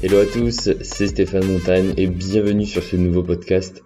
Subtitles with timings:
[0.00, 3.82] Hello à tous, c'est Stéphane Montagne et bienvenue sur ce nouveau podcast.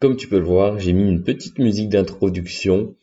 [0.00, 2.94] Comme tu peux le voir, j'ai mis une petite musique d'introduction.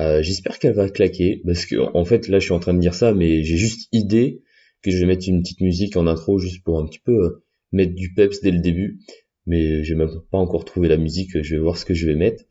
[0.00, 2.80] Euh, J'espère qu'elle va claquer parce que en fait là je suis en train de
[2.80, 4.42] dire ça mais j'ai juste idée
[4.82, 7.44] que je vais mettre une petite musique en intro juste pour un petit peu euh,
[7.70, 8.98] mettre du peps dès le début.
[9.46, 12.16] Mais j'ai même pas encore trouvé la musique, je vais voir ce que je vais
[12.16, 12.42] mettre.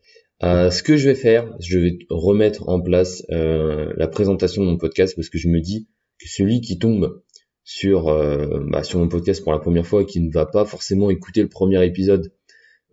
[0.42, 4.68] Euh, ce que je vais faire, je vais remettre en place euh, la présentation de
[4.70, 5.86] mon podcast parce que je me dis
[6.18, 7.22] que celui qui tombe
[7.70, 10.64] sur euh, bah, sur mon podcast pour la première fois et qui ne va pas
[10.64, 12.32] forcément écouter le premier épisode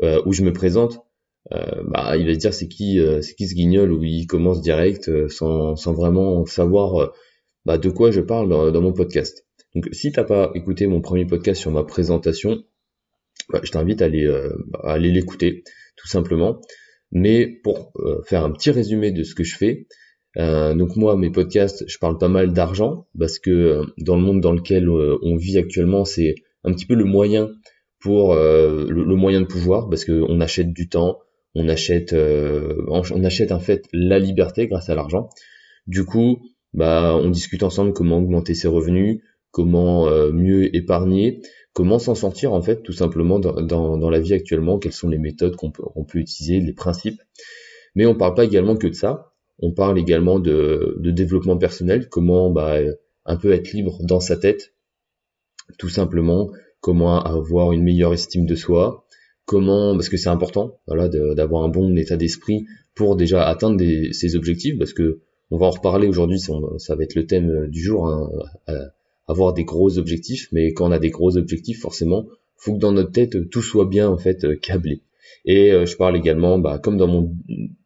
[0.03, 0.99] euh, où je me présente,
[1.51, 4.61] euh, bah, il va se dire c'est qui c'est qui ce guignol où il commence
[4.61, 7.11] direct sans, sans vraiment savoir
[7.65, 9.47] bah, de quoi je parle dans, mon podcast.
[9.73, 12.63] Donc si t'as pas écouté mon premier podcast sur ma présentation,
[13.49, 14.05] bah, je t'invite à
[14.83, 15.63] aller l'écouter
[15.95, 16.61] tout simplement.
[17.11, 19.87] Mais pour euh, faire un petit résumé de ce que je fais,
[20.37, 24.21] euh, donc moi, mes podcasts, je parle pas mal d'argent parce que euh, dans le
[24.21, 27.49] monde dans lequel on vit actuellement, c'est un petit peu le moyen
[27.99, 31.19] pour le, moyen de pouvoir parce que on achète du temps,
[31.55, 35.29] on achète, on achète en fait la liberté grâce à l'argent.
[35.87, 36.39] Du coup,
[36.73, 41.41] bah, on discute ensemble comment augmenter ses revenus, comment mieux épargner,
[41.73, 45.55] comment s'en sortir en fait tout simplement dans, la vie actuellement, quelles sont les méthodes
[45.55, 47.21] qu'on peut, peut utiliser, les principes.
[47.95, 52.49] Mais on parle pas également que de ça, on parle également de, développement personnel, comment
[52.49, 52.77] bah,
[53.25, 54.73] un peu être libre dans sa tête,
[55.77, 59.05] tout simplement, comment avoir une meilleure estime de soi,
[59.45, 64.35] comment, parce que c'est important, voilà, d'avoir un bon état d'esprit pour déjà atteindre ses
[64.35, 68.07] objectifs, parce que on va en reparler aujourd'hui, ça, va être le thème du jour,
[68.07, 68.29] hein,
[69.27, 72.91] avoir des gros objectifs, mais quand on a des gros objectifs, forcément, faut que dans
[72.91, 75.01] notre tête tout soit bien en fait euh, câblé.
[75.45, 77.35] Et euh, je parle également, bah, comme dans mon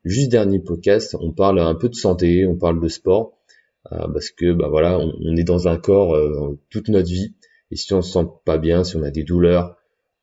[0.03, 3.37] juste dernier podcast, on parle un peu de santé, on parle de sport,
[3.91, 6.17] euh, parce que bah voilà, on, est dans un corps
[6.69, 7.35] toute notre vie,
[7.71, 9.75] et si on se sent pas bien, si on a des douleurs,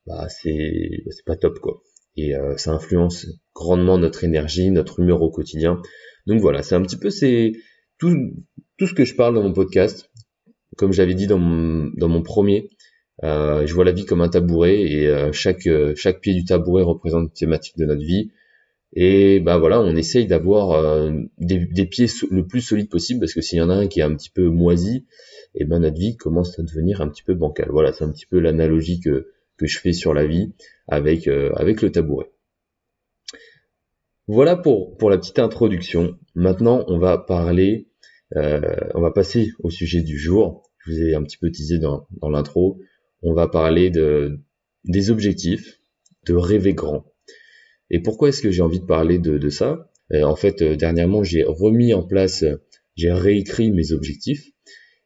[0.06, 1.82] bah c'est c'est pas top quoi.
[2.16, 5.80] Et ça influence grandement notre énergie, notre humeur au quotidien.
[6.26, 7.52] Donc voilà, c'est un petit peu c'est
[7.98, 8.16] tout
[8.76, 10.10] tout ce que je parle dans mon podcast
[10.78, 12.70] comme j'avais dit dans mon, dans mon premier,
[13.24, 16.44] euh, je vois la vie comme un tabouret et euh, chaque euh, chaque pied du
[16.44, 18.30] tabouret représente une thématique de notre vie.
[18.94, 23.42] Et bah voilà, on essaye d'avoir des, des, pieds le plus solides possible parce que
[23.42, 25.04] s'il y en a un qui est un petit peu moisi,
[25.54, 27.68] et eh ben notre vie commence à devenir un petit peu bancale.
[27.70, 30.54] Voilà, c'est un petit peu l'analogie que que je fais sur la vie
[30.86, 32.30] avec avec le tabouret.
[34.26, 36.16] Voilà pour pour la petite introduction.
[36.34, 37.88] Maintenant, on va parler,
[38.34, 42.06] on va passer au sujet du jour je vous ai un petit peu teasé dans,
[42.20, 42.80] dans l'intro,
[43.22, 44.38] on va parler de,
[44.84, 45.80] des objectifs,
[46.26, 47.04] de rêver grand.
[47.90, 49.90] Et pourquoi est-ce que j'ai envie de parler de, de ça?
[50.12, 52.44] Euh, En fait, euh, dernièrement, j'ai remis en place,
[52.96, 54.50] j'ai réécrit mes objectifs,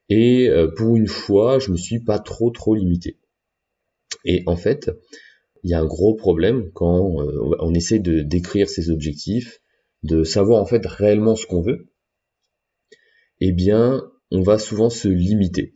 [0.08, 3.18] et euh, pour une fois, je me suis pas trop trop limité.
[4.24, 4.90] Et en fait,
[5.62, 7.16] il y a un gros problème quand
[7.60, 9.60] on essaie de décrire ses objectifs,
[10.02, 11.88] de savoir en fait réellement ce qu'on veut.
[13.40, 15.72] Eh bien, on va souvent se limiter.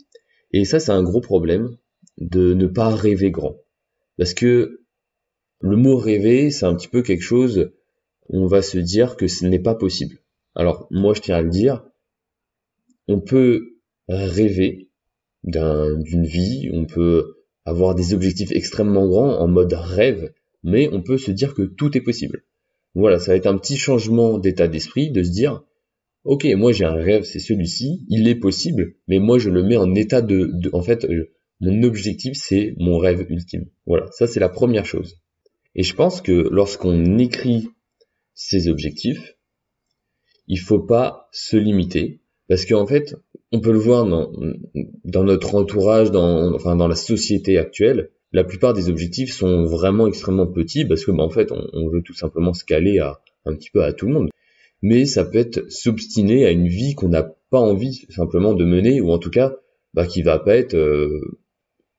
[0.53, 1.77] Et ça, c'est un gros problème
[2.19, 3.57] de ne pas rêver grand.
[4.19, 4.81] Parce que
[5.61, 7.71] le mot rêver, c'est un petit peu quelque chose,
[8.29, 10.19] on va se dire que ce n'est pas possible.
[10.55, 11.85] Alors, moi, je tiens à le dire,
[13.09, 13.77] on peut
[14.09, 14.91] rêver
[15.45, 21.19] d'une vie, on peut avoir des objectifs extrêmement grands en mode rêve, mais on peut
[21.19, 22.45] se dire que tout est possible.
[22.95, 25.63] Voilà, ça va être un petit changement d'état d'esprit de se dire,
[26.25, 29.77] ok, moi j'ai un rêve, c'est celui-ci, il est possible, mais moi je le mets
[29.77, 31.07] en état de, en fait,
[31.61, 33.67] mon objectif c'est mon rêve ultime.
[33.87, 35.17] Voilà, ça c'est la première chose.
[35.75, 37.69] Et je pense que lorsqu'on écrit
[38.35, 39.37] ses objectifs,
[40.49, 43.17] il faut pas se limiter, parce qu'en fait,
[43.53, 49.33] on peut le voir dans, notre entourage, dans, la société actuelle, la plupart des objectifs
[49.33, 52.65] sont vraiment extrêmement petits, parce que bah, en fait, on, on veut tout simplement se
[52.65, 54.31] caler à un petit peu à tout le monde
[54.83, 59.01] mais ça peut être s'obstiner à une vie qu'on n'a pas envie simplement de mener,
[59.01, 59.55] ou en tout cas,
[59.95, 61.21] bah, qui va pas être, euh,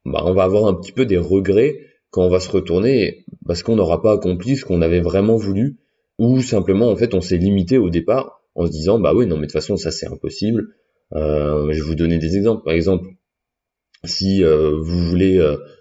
[0.08, 3.64] bah, on va avoir un petit peu des regrets quand on va se retourner parce
[3.64, 5.78] qu'on n'aura pas accompli ce qu'on avait vraiment voulu,
[6.20, 9.36] ou simplement en fait on s'est limité au départ en se disant bah oui non
[9.36, 10.70] mais de toute façon ça c'est impossible.
[11.14, 12.64] Euh, je vais vous donner des exemples.
[12.64, 13.08] Par exemple,
[14.04, 15.40] si euh, vous voulez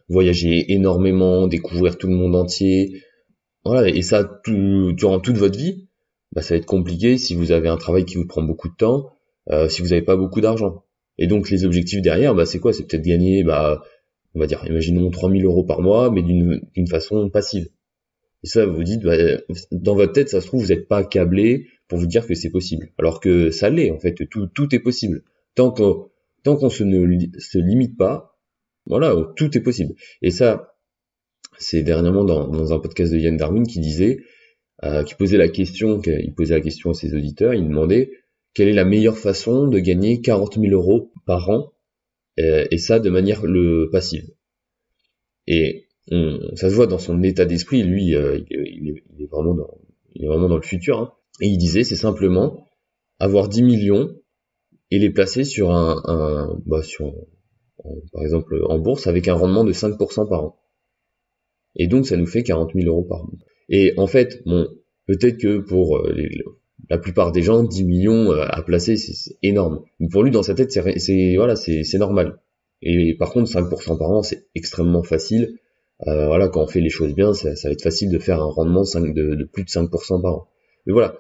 [0.09, 3.03] voyager énormément, découvrir tout le monde entier,
[3.65, 5.89] voilà, et ça tout, durant toute votre vie,
[6.33, 8.77] bah, ça va être compliqué si vous avez un travail qui vous prend beaucoup de
[8.77, 9.11] temps,
[9.51, 10.85] euh, si vous n'avez pas beaucoup d'argent.
[11.19, 12.73] Et donc les objectifs derrière, bah, c'est quoi?
[12.73, 13.83] C'est peut-être gagner, bah,
[14.37, 17.69] on va dire, imaginons 3000 euros par mois, mais d'une façon passive.
[18.45, 19.17] Et ça, vous dites, bah,
[19.73, 22.51] dans votre tête, ça se trouve, vous n'êtes pas câblé pour vous dire que c'est
[22.51, 22.93] possible.
[22.99, 25.23] Alors que ça l'est, en fait, tout, est possible.
[25.55, 28.37] Tant qu'on se ne se limite pas,
[28.85, 29.95] Voilà, tout est possible.
[30.21, 30.77] Et ça,
[31.59, 34.19] c'est dernièrement dans, un podcast de Yann Darwin qui disait,
[34.85, 38.11] euh, qui posait la question, il posait la question à ses auditeurs, il demandait
[38.53, 41.73] quelle est la meilleure façon de gagner 40 000 euros par an,
[42.39, 44.29] et ça de manière le passive.
[45.47, 45.87] Et
[46.55, 49.79] ça se voit dans son état d'esprit, lui, euh, il, est, vraiment dans,
[50.15, 50.99] il est vraiment dans le futur.
[50.99, 51.13] Hein.
[51.41, 52.67] Et il disait, c'est simplement
[53.19, 54.11] avoir 10 millions
[54.91, 57.13] et les placer sur un, un bah sur,
[58.13, 60.61] par exemple en bourse avec un rendement de 5% par an.
[61.75, 63.39] Et donc ça nous fait 40 000 euros par mois.
[63.69, 64.69] Et en fait, bon,
[65.07, 66.15] peut-être que pour euh,
[66.89, 69.83] la plupart des gens, 10 millions euh, à placer, c'est énorme.
[69.99, 72.41] Mais pour lui, dans sa tête, c'est voilà, c'est normal.
[72.83, 75.59] Et par contre, 5% par an, c'est extrêmement facile.
[76.07, 78.51] Euh, voilà, quand on fait les choses bien, ça, va être facile de faire un
[78.51, 80.49] rendement de, plus de 5% par an.
[80.85, 81.19] Mais voilà,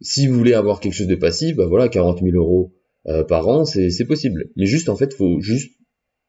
[0.00, 2.74] si vous voulez avoir quelque chose de passif, bah voilà, 40 000 euros
[3.06, 4.50] euh, par an, c'est possible.
[4.56, 5.72] Mais juste, en fait, faut juste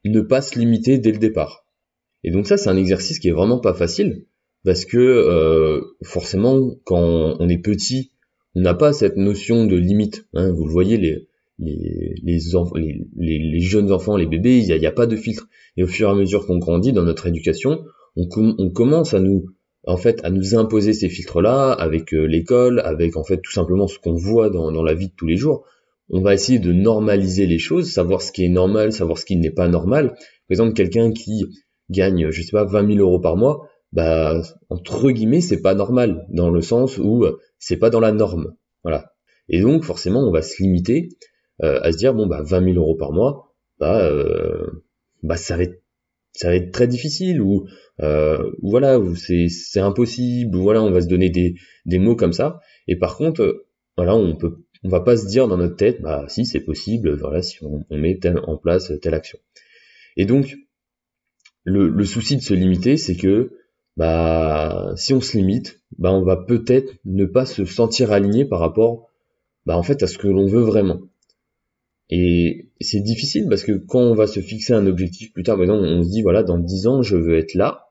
[0.04, 1.66] ne pas se limiter dès le départ.
[2.22, 4.26] Et donc ça, c'est un exercice qui est vraiment pas facile,
[4.64, 8.13] parce que forcément, quand on est petit,
[8.54, 10.26] n'a pas cette notion de limite.
[10.34, 10.52] Hein.
[10.52, 10.96] Vous le voyez,
[11.58, 12.38] les,
[13.60, 15.48] jeunes enfants, les bébés, il n'y a, pas de filtre.
[15.76, 17.84] Et au fur et à mesure qu'on grandit dans notre éducation,
[18.16, 18.26] on,
[18.70, 19.44] commence à nous,
[19.86, 24.70] imposer ces filtres-là avec euh, l'école, avec en fait tout simplement ce qu'on voit dans,
[24.70, 25.66] dans la vie de tous les jours.
[26.10, 29.36] On va essayer de normaliser les choses, savoir ce qui est normal, savoir ce qui
[29.36, 30.10] n'est pas normal.
[30.10, 31.46] Par exemple, quelqu'un qui
[31.90, 36.26] gagne, je sais pas, 20 000 euros par mois, bah entre guillemets, c'est pas normal
[36.28, 38.54] dans le sens où euh, c'est pas dans la norme.
[38.82, 39.12] Voilà.
[39.48, 41.10] Et donc forcément, on va se limiter
[41.62, 44.66] euh, à se dire bon bah 20 000 euros par mois, bah euh,
[45.22, 45.80] bah ça va être
[46.32, 47.68] ça va être très difficile ou
[48.00, 51.54] euh, voilà c'est c'est impossible ou voilà on va se donner des
[51.86, 52.58] des mots comme ça
[52.88, 53.64] et par contre
[53.96, 57.16] voilà on peut on va pas se dire dans notre tête bah si c'est possible
[57.20, 59.38] voilà si on, met en place telle action
[60.16, 60.56] et donc
[61.62, 63.52] le, le souci de se limiter c'est que
[63.96, 68.58] bah si on se limite bah on va peut-être ne pas se sentir aligné par
[68.60, 69.08] rapport
[69.66, 71.00] bah en fait à ce que l'on veut vraiment
[72.10, 75.84] et c'est difficile parce que quand on va se fixer un objectif plus tard, exemple,
[75.84, 77.88] on se dit voilà, dans 10 ans, je veux être là.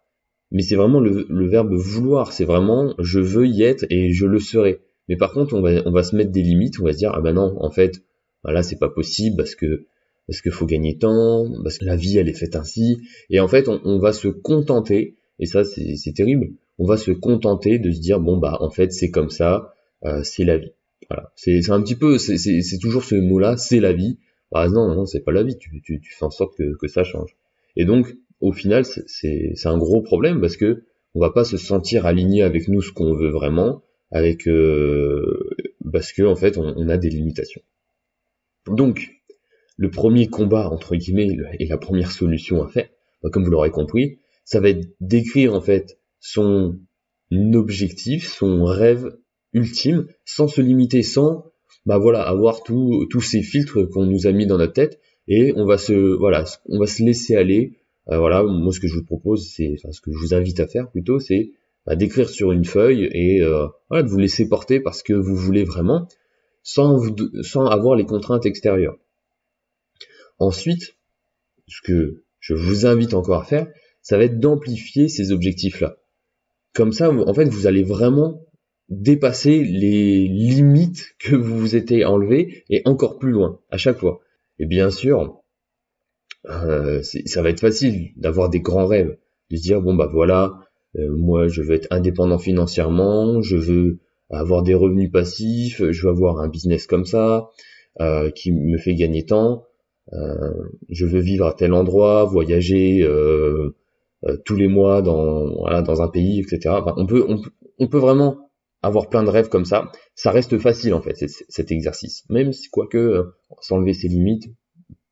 [0.52, 4.40] Mais c'est vraiment le, verbe vouloir, c'est vraiment je veux y être et je le
[4.40, 4.82] serai.
[5.10, 7.12] Mais par contre, on va, on va se mettre des limites, on va se dire
[7.14, 8.04] ah ben non, en fait,
[8.44, 9.88] voilà, c'est pas possible parce que
[10.28, 13.02] parce qu'il faut gagner temps, parce que la vie elle est faite ainsi.
[13.32, 17.80] Et en fait, on, va se contenter, et ça c'est terrible, on va se contenter
[17.80, 19.74] de se dire bon bah en fait c'est comme ça,
[20.06, 20.72] euh, c'est la vie.
[21.10, 21.32] Voilà.
[21.36, 24.20] C'est un petit peu, c'est toujours ce mot-là, c'est la vie.
[24.52, 25.58] Bah non, non, c'est pas la vie.
[25.58, 27.36] Tu, tu, tu, fais en sorte que, que ça change.
[27.76, 30.84] Et donc, au final, c'est un gros problème parce que
[31.16, 35.50] on va pas se sentir aligné avec nous ce qu'on veut vraiment, avec euh,
[35.92, 37.62] parce que en fait, on, on, a des limitations.
[38.68, 39.10] Donc,
[39.78, 42.90] le premier combat entre guillemets et la première solution à faire,
[43.22, 46.80] bah, comme vous l'aurez compris, ça va être d'écrire en fait son
[47.32, 49.18] objectif, son rêve
[49.54, 51.52] ultime, sans se limiter, sans
[51.86, 55.00] bah voilà avoir tous tous ces filtres qu'on nous a mis dans notre tête.
[55.28, 57.80] Et on va se voilà on va se laisser aller.
[58.10, 60.60] Euh, voilà moi ce que je vous propose c'est enfin, ce que je vous invite
[60.60, 61.52] à faire plutôt c'est
[61.86, 65.64] bah, d'écrire sur une feuille et euh, de vous laisser porter parce que vous voulez
[65.64, 66.10] vraiment
[66.64, 67.00] sans
[67.44, 68.98] sans avoir les contraintes extérieures.
[70.38, 70.98] Ensuite
[71.70, 73.68] ce que je vous invite encore à faire
[74.04, 75.98] ça va être d'amplifier ces objectifs là
[76.74, 78.44] comme ça en fait vous allez vraiment
[78.90, 84.20] dépasser les limites que vous vous étiez enlevées et encore plus loin à chaque fois.
[84.60, 85.42] Et bien sûr,
[86.50, 89.18] euh, ça va être facile d'avoir des grands rêves,
[89.50, 90.60] de se dire bon bah voilà,
[90.98, 96.10] euh, moi je veux être indépendant financièrement, je veux avoir des revenus passifs, je veux
[96.10, 97.50] avoir un business comme ça
[98.02, 99.66] euh, qui me fait gagner tant,
[100.90, 103.08] je veux vivre à tel endroit, voyager
[104.46, 106.76] tous les mois dans dans un pays, etc.
[106.98, 107.26] on peut
[107.80, 108.50] on, peut vraiment
[108.84, 111.16] avoir plein de rêves comme ça, ça reste facile en fait
[111.50, 112.24] cet exercice.
[112.30, 113.24] Même si quoique euh,
[113.62, 114.50] s'enlever ses limites,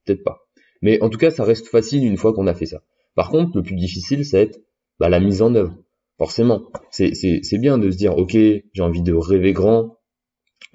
[0.06, 0.42] peut-être pas.
[0.82, 2.82] Mais en tout cas, ça reste facile une fois qu'on a fait ça.
[3.16, 4.62] Par contre, le plus difficile, c'est
[5.00, 5.76] bah, la mise en œuvre.
[6.18, 9.98] Forcément, c'est bien de se dire, ok, j'ai envie de rêver grand,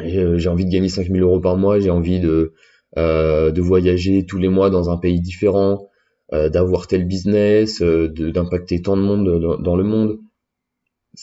[0.00, 2.52] euh, j'ai envie de gagner 5000 euros par mois, j'ai envie de,
[2.98, 5.88] euh, de voyager tous les mois dans un pays différent,
[6.32, 10.18] d'avoir tel business, d'impacter tant de monde dans le monde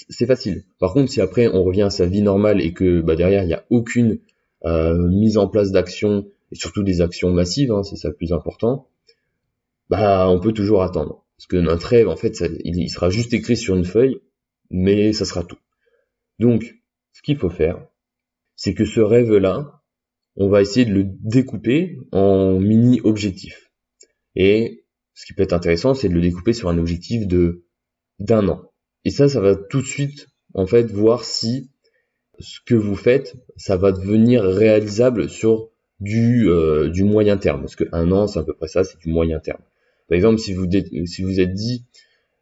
[0.10, 0.64] c'est facile.
[0.80, 3.48] Par contre, si après on revient à sa vie normale et que bah, derrière il
[3.48, 4.20] n'y a aucune
[4.66, 8.34] euh, mise en place d'action et surtout des actions massives, hein, c'est ça le plus
[8.34, 8.88] important,
[9.90, 11.24] bah on peut toujours attendre.
[11.38, 14.20] Parce que notre rêve, en fait, il, sera juste écrit sur une feuille,
[14.70, 15.58] mais ça sera tout.
[16.40, 16.76] Donc,
[17.12, 17.86] ce qu'il faut faire,
[18.56, 19.82] c'est que ce rêve-là,
[20.36, 23.72] on va essayer de le découper en mini-objectifs.
[24.36, 24.83] Et
[25.13, 27.63] ce qui peut être intéressant, c'est de le découper sur un objectif de
[28.20, 28.62] d'un an.
[29.05, 31.70] Et ça, ça va tout de suite, en fait, voir si
[32.39, 37.62] ce que vous faites, ça va devenir réalisable sur du, euh, du moyen terme.
[37.62, 39.62] Parce qu'un an, c'est à peu près ça, c'est du moyen terme.
[40.08, 40.67] Par exemple, si vous
[41.05, 41.86] si vous êtes dit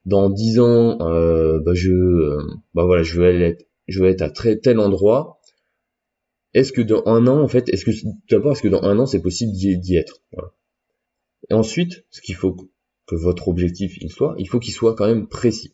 [0.05, 2.41] dans dix ans, euh, bah je, euh,
[2.73, 5.39] bah voilà, je vais être, je vais être à très tel endroit.
[6.53, 7.91] Est-ce que dans un an, en fait, est-ce que
[8.29, 10.21] d'abord, est-ce que dans un an, c'est possible d'y être?
[10.33, 10.51] Voilà.
[11.49, 12.55] Et ensuite, ce qu'il faut
[13.07, 15.73] que votre objectif il soit, il faut qu'il soit quand même précis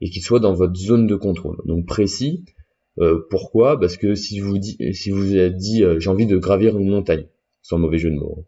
[0.00, 1.56] et qu'il soit dans votre zone de contrôle.
[1.66, 2.44] Donc précis,
[2.98, 3.78] euh, pourquoi?
[3.78, 6.90] Parce que si vous dit, si vous avez dit euh, j'ai envie de gravir une
[6.90, 7.26] montagne,
[7.62, 8.44] sans mauvais jeu de mots, hein.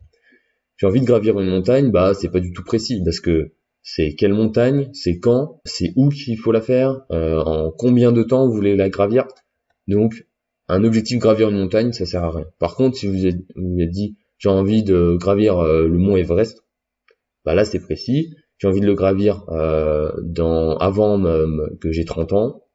[0.76, 4.14] j'ai envie de gravir une montagne, bah c'est pas du tout précis parce que c'est
[4.14, 8.46] quelle montagne, c'est quand, c'est où qu'il faut la faire, euh, en combien de temps
[8.46, 9.26] vous voulez la gravir?
[9.88, 10.26] Donc
[10.68, 12.46] un objectif gravir une montagne, ça sert à rien.
[12.58, 16.64] Par contre, si vous êtes, vous êtes dit j'ai envie de gravir le mont Everest,
[17.44, 18.34] bah là c'est précis.
[18.58, 19.44] J'ai envie de le gravir
[20.22, 21.22] dans avant
[21.80, 22.66] que j'ai 30 ans,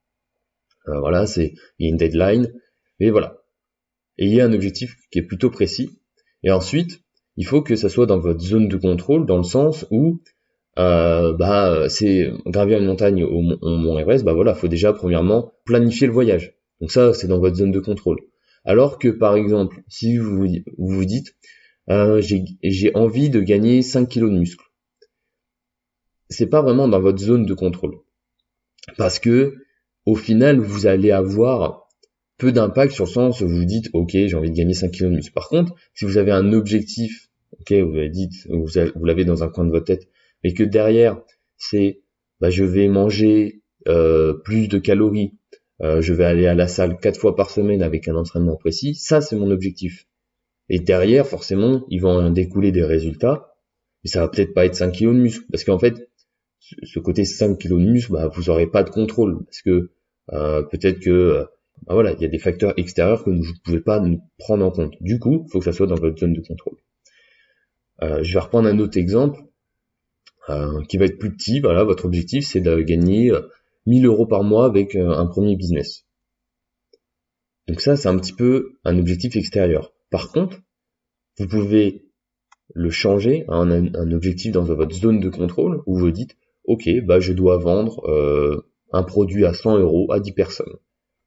[0.88, 2.52] euh, voilà, c'est une deadline,
[3.00, 3.38] et voilà.
[4.18, 6.00] Et il y a un objectif qui est plutôt précis.
[6.44, 7.02] Et ensuite,
[7.38, 10.22] il faut que ça soit dans votre zone de contrôle, dans le sens où
[10.80, 16.08] euh, bah c'est gravir une montagne au, Mont Everest, bah voilà, faut déjà premièrement planifier
[16.08, 16.56] le voyage.
[16.80, 18.20] Donc ça, c'est dans votre zone de contrôle.
[18.64, 21.36] Alors que par exemple, si vous vous, dites
[21.90, 24.64] euh, j'ai envie de gagner 5 kilos de muscle,
[26.30, 27.98] c'est pas vraiment dans votre zone de contrôle.
[28.98, 29.56] Parce que
[30.06, 31.88] au final, vous allez avoir
[32.38, 35.04] peu d'impact sur le sens où vous dites, ok, j'ai envie de gagner 5 kg
[35.04, 35.34] de muscle.
[35.34, 38.12] Par contre, si vous avez un objectif, ok, vous l'avez
[38.96, 40.08] vous l'avez dans un coin de votre tête,
[40.44, 41.22] mais que derrière,
[41.58, 42.02] c'est,
[42.40, 45.36] bah, je vais manger euh, plus de calories,
[45.82, 48.94] euh, je vais aller à la salle quatre fois par semaine avec un entraînement précis,
[48.96, 50.06] ça c'est mon objectif.
[50.70, 53.56] Et derrière, forcément, ils vont en découler des résultats,
[54.04, 56.10] mais ça va peut-être pas être 5 kg de muscle, parce qu'en fait,
[56.60, 59.92] ce côté 5 kg de muscle, bah, vous aurez pas de contrôle parce que
[60.34, 61.44] euh, peut-être que euh,
[61.88, 64.02] bah, voilà, il y a des facteurs extérieurs que vous ne pouvez pas
[64.38, 64.94] prendre en compte.
[65.02, 66.78] Du coup, il faut que ça soit dans votre zone de contrôle.
[68.02, 69.44] Je vais reprendre un autre exemple
[70.90, 71.60] qui va être plus petit.
[71.60, 73.32] Voilà, votre objectif c'est de gagner
[73.86, 76.06] 1000 euros par mois avec un premier business.
[77.68, 79.94] Donc ça, c'est un petit peu un objectif extérieur.
[80.10, 80.60] Par contre,
[81.38, 82.06] vous pouvez
[82.74, 86.90] le changer à un, un, objectif dans votre zone de contrôle où vous dites ok,
[87.04, 88.62] bah je dois vendre euh,
[88.92, 90.76] un produit à 100 euros à 10 personnes.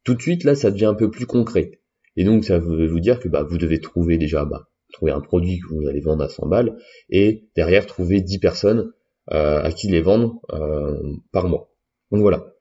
[0.05, 1.81] Tout de suite, là, ça devient un peu plus concret.
[2.17, 5.21] Et donc, ça veut vous dire que bah, vous devez trouver déjà, bah, trouver un
[5.21, 6.77] produit que vous allez vendre à 100 balles,
[7.09, 8.93] et derrière, trouver 10 personnes
[9.33, 11.01] euh, à qui les vendre euh,
[11.33, 11.74] par mois.
[12.15, 12.55] Donc voilà.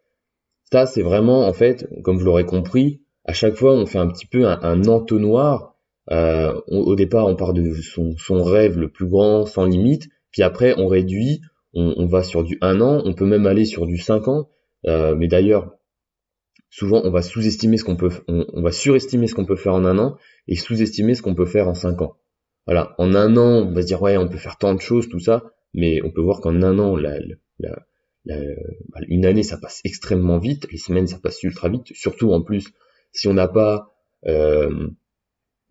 [0.71, 4.07] Ça, c'est vraiment, en fait, comme vous l'aurez compris, à chaque fois, on fait un
[4.07, 5.75] petit peu un, entonnoir.
[6.09, 10.87] au départ, on part de son, rêve le plus grand, sans limite, puis après, on
[10.87, 11.41] réduit,
[11.75, 14.49] on, va sur du 1 an, on peut même aller sur du 5 ans,
[14.87, 15.75] euh, mais d'ailleurs,
[16.71, 19.85] souvent on va sous-estimer ce qu'on peut, on, va surestimer ce qu'on peut faire en
[19.85, 20.17] un an
[20.47, 22.17] et sous-estimer ce qu'on peut faire en 5 ans.
[22.65, 25.07] Voilà, en un an, on va se dire ouais, on peut faire tant de choses,
[25.07, 25.43] tout ça,
[25.75, 27.19] mais on peut voir qu'en un an, la,
[28.25, 32.73] une année ça passe extrêmement vite, les semaines ça passe ultra vite, surtout en plus
[33.11, 33.93] si on n'a pas
[34.25, 34.89] euh,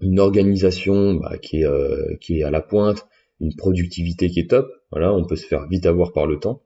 [0.00, 3.06] une organisation bah, qui, est, euh, qui est à la pointe,
[3.40, 6.62] une productivité qui est top, voilà, on peut se faire vite avoir par le temps.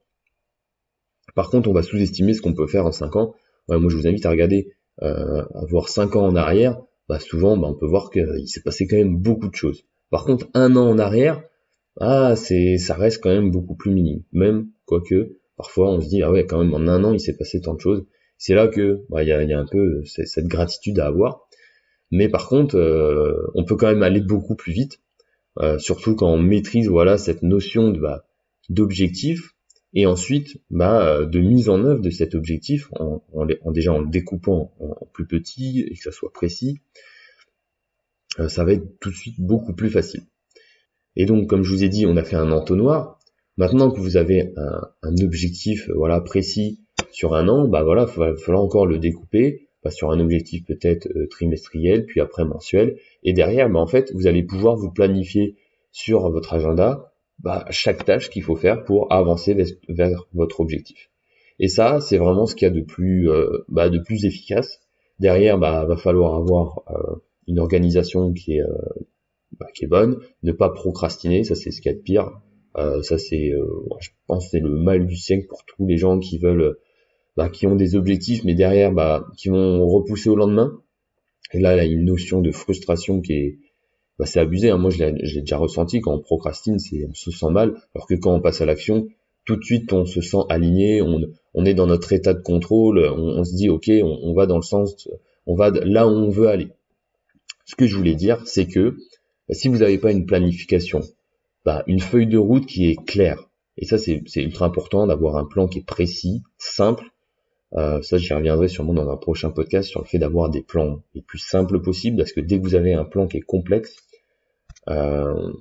[1.35, 3.35] Par contre, on va sous-estimer ce qu'on peut faire en 5 ans.
[3.69, 6.81] moi, je vous invite à regarder, euh, à voir 5 ans en arrière.
[7.09, 9.83] Bah, souvent, bah, on peut voir qu'il s'est passé quand même beaucoup de choses.
[10.09, 11.43] Par contre, un an en arrière,
[11.99, 14.23] ah, c'est, ça reste quand même beaucoup plus minime.
[14.31, 17.35] Même, quoique, parfois, on se dit, ah ouais, quand même, en un an, il s'est
[17.35, 18.05] passé tant de choses.
[18.37, 21.47] C'est là que, bah, il y, a, y, un peu cette gratitude à avoir.
[22.11, 25.01] Mais par contre, euh, on peut quand même aller beaucoup plus vite.
[25.59, 28.27] Euh, surtout quand on maîtrise voilà cette notion de bah,
[28.69, 29.55] d'objectif
[29.93, 34.07] et ensuite bah, de mise en œuvre de cet objectif en, en, déjà en le
[34.07, 36.79] découpant en, plus petit et que ça soit précis,
[38.39, 40.21] euh, ça va être tout de suite beaucoup plus facile.
[41.15, 43.16] Et donc comme je vous ai dit, on a fait un entonnoir.
[43.57, 46.79] Maintenant que vous avez un, un objectif voilà précis
[47.11, 51.07] sur un an, bah voilà, il va falloir encore le découper sur un objectif peut-être
[51.15, 52.97] euh, trimestriel, puis après mensuel.
[53.23, 55.55] Et derrière, bah, en fait, vous allez pouvoir vous planifier
[55.91, 59.55] sur votre agenda bah, chaque tâche qu'il faut faire pour avancer
[59.89, 61.09] vers, votre objectif.
[61.59, 64.79] Et ça, c'est vraiment ce qu'il y a de plus, euh, bah, de plus efficace.
[65.19, 67.15] Derrière, bah, va falloir avoir euh,
[67.47, 68.63] une organisation qui est,
[69.59, 72.31] bah, qui est bonne, ne pas procrastiner, ça c'est ce qu'il y a de pire.
[72.75, 73.51] Ça c'est,
[73.99, 76.77] je pense, c'est le mal du siècle pour tous les gens qui veulent
[77.37, 80.81] bah, qui ont des objectifs, mais derrière, bah, qui vont repousser au lendemain.
[81.53, 83.59] Et là, il y a une notion de frustration qui est,
[84.17, 84.71] bah, c'est abusé.
[84.71, 84.77] Hein.
[84.77, 88.15] Moi, je l'ai déjà ressenti quand on procrastine, c'est on se sent mal, alors que
[88.15, 89.07] quand on passe à l'action,
[89.45, 91.21] tout de suite on se sent aligné, on,
[91.53, 94.63] on est dans notre état de contrôle, on, se dit ok, on, va dans le
[94.63, 95.07] sens,
[95.45, 96.69] on va là où on veut aller.
[97.65, 98.97] Ce que je voulais dire, c'est que
[99.47, 101.01] bah, si vous n'avez pas une planification,
[101.67, 105.43] bah, une feuille de route qui est claire, et ça c'est ultra important d'avoir un
[105.43, 107.03] plan qui est précis, simple.
[107.73, 111.03] Euh, ça j'y reviendrai sûrement dans un prochain podcast sur le fait d'avoir des plans
[111.13, 113.97] les plus simples possibles, parce que dès que vous avez un plan qui est complexe,
[114.87, 115.51] euh,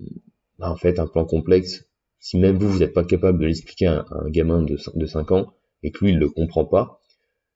[0.61, 1.89] bah, en fait un plan complexe,
[2.21, 5.33] si même vous, vous n'êtes pas capable de l'expliquer à, un gamin de, de 5
[5.33, 7.01] ans, et que lui, il ne le comprend pas,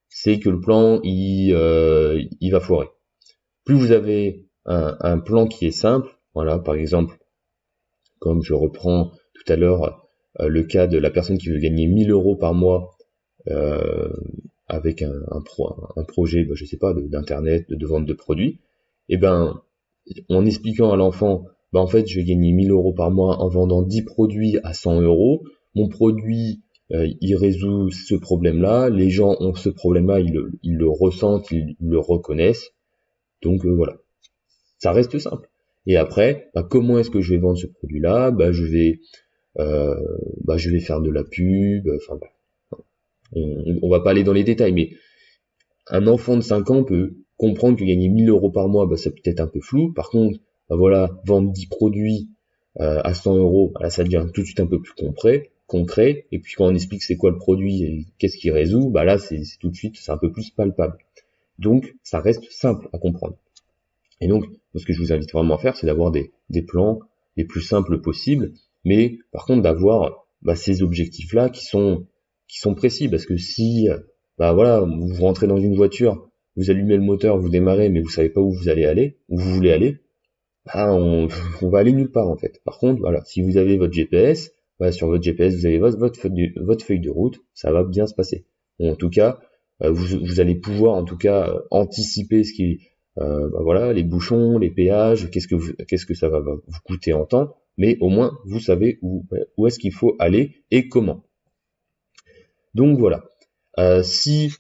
[0.09, 2.89] c'est que le plan, il, euh, il va foirer.
[3.65, 7.20] Plus vous avez un, plan qui est simple, voilà, par exemple,
[8.21, 10.07] comme je reprends tout à l'heure
[10.39, 12.97] euh, le cas de la personne qui veut gagner 1000 euros par mois
[13.49, 14.13] euh,
[14.69, 18.61] avec un, un, projet, bah, je sais pas, d'internet, de, vente de produits,
[19.09, 19.61] et eh ben,
[20.29, 23.49] en expliquant à l'enfant bah en fait je vais gagner 1000 euros par mois en
[23.49, 25.45] vendant 10 produits à 100 euros.
[25.75, 26.63] Mon produit,
[26.93, 28.91] euh, il résout ce problème-là.
[28.91, 32.71] Les gens ont ce problème-là, ils le ressentent, ils, le reconnaissent.
[33.43, 33.97] Donc euh, voilà,
[34.79, 35.50] ça reste simple.
[35.91, 38.31] Et après, bah, comment est-ce que je vais vendre ce produit-là?
[38.31, 39.01] Bah je vais,
[39.59, 39.97] euh,
[40.45, 41.89] bah, je vais faire de la pub.
[41.97, 42.21] Enfin,
[43.33, 44.91] on, on, va pas aller dans les détails, mais
[45.89, 49.11] un enfant de 5 ans peut comprendre que gagner 1000 euros par mois, bah, ça
[49.11, 49.93] peut être un peu flou.
[49.93, 52.29] Par contre, bah voilà, vendre 10 produits
[52.79, 56.27] euh, à 100 euros, là ça devient tout de suite un peu plus concret, concret.
[56.31, 59.19] Et puis quand on explique c'est quoi le produit et qu'est-ce qu'il résout, bah là
[59.19, 60.99] c'est tout de suite c'est un peu plus palpable.
[61.59, 63.37] Donc ça reste simple à comprendre.
[64.21, 67.01] Et donc ce que je vous invite vraiment à faire, c'est d'avoir des, des plans
[67.37, 68.53] les plus simples possibles,
[68.85, 72.07] mais par contre d'avoir bah, ces objectifs là qui sont
[72.49, 73.89] qui sont précis, parce que si
[74.39, 78.09] bah voilà vous rentrez dans une voiture, vous allumez le moteur, vous démarrez, mais vous
[78.09, 79.99] savez pas où vous allez aller, où vous voulez aller,
[80.67, 81.29] ah, on,
[81.63, 82.61] va aller nulle part en fait.
[82.65, 84.51] Par contre, voilà, si vous avez votre GPS,
[84.93, 85.99] sur votre GPS, vous avez votre,
[86.63, 88.47] votre, feuille de route, ça va bien se passer.
[88.81, 89.39] en tout cas,
[89.83, 92.81] euh, vous, allez pouvoir en tout cas euh, anticiper ce qui,
[93.19, 97.13] euh, bah, voilà, les bouchons, les péages, qu'est-ce que qu'est-ce que ça va vous coûter
[97.13, 101.25] en temps, mais au moins vous savez où, où est-ce qu'il faut aller et comment.
[102.75, 103.25] Donc voilà.
[104.03, 104.53] si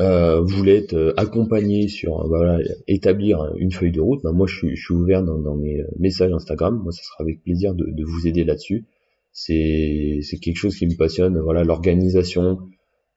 [0.00, 4.32] euh, vous voulez être euh, accompagné sur euh, voilà, établir une feuille de route, ben
[4.32, 7.86] moi je suis, ouvert dans, dans, mes messages Instagram, moi ça sera avec plaisir de,
[7.86, 8.86] de vous aider là-dessus.
[9.32, 12.58] C'est quelque chose qui me passionne, voilà l'organisation,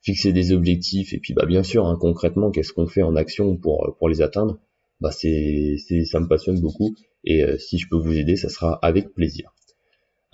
[0.02, 3.58] fixer des objectifs et puis bah bien sûr hein, concrètement qu'est-ce qu'on fait en action
[3.58, 4.60] pour pour les atteindre,
[5.02, 9.14] bah c'est ça me passionne beaucoup et si je peux vous aider, ça sera avec
[9.14, 9.54] plaisir.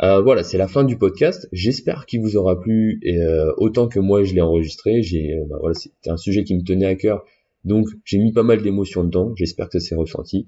[0.01, 1.47] Euh, voilà, c'est la fin du podcast.
[1.51, 5.01] J'espère qu'il vous aura plu euh, autant que moi je l'ai enregistré.
[5.03, 7.23] J'ai, euh, bah, voilà, c'était un sujet qui me tenait à cœur,
[7.63, 9.33] donc j'ai mis pas mal d'émotions dedans.
[9.35, 10.47] J'espère que ça s'est ressenti.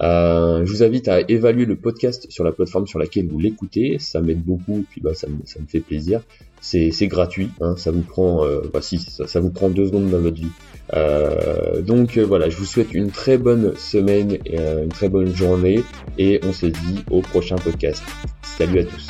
[0.00, 3.98] Je vous invite à évaluer le podcast sur la plateforme sur laquelle vous l'écoutez.
[3.98, 6.22] Ça m'aide beaucoup, puis bah ça me, ça me fait plaisir.
[6.60, 10.36] C'est, gratuit, hein, ça vous prend, bah si, ça, vous prend deux secondes dans votre
[10.36, 11.82] vie.
[11.84, 15.82] donc voilà, je vous souhaite une très bonne semaine, et, une très bonne journée,
[16.18, 18.02] et on se dit au prochain podcast.
[18.42, 19.08] Salut à tous.